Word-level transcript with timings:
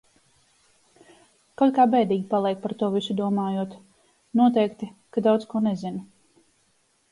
Kaut 1.61 1.75
kā 1.75 1.85
bēdīgi 1.91 2.25
paliek 2.31 2.63
par 2.65 2.73
to 2.81 2.89
visu 2.97 3.17
domājot. 3.21 3.77
Noteikti, 4.43 4.91
ka 5.15 5.27
daudz 5.31 5.49
ko 5.55 5.65
nezinu. 5.71 6.05